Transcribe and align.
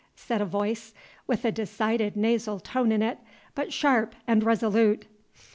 said 0.15 0.41
a 0.41 0.45
voice, 0.45 0.95
with 1.27 1.45
a 1.45 1.51
decided 1.51 2.17
nasal 2.17 2.59
tone 2.59 2.91
in 2.91 3.03
it, 3.03 3.19
but 3.53 3.71
sharp 3.71 4.15
and 4.25 4.43
resolute. 4.43 5.05